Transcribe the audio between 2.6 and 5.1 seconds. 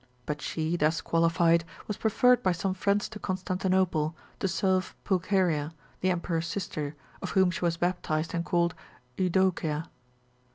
friends to Constantinople, to serve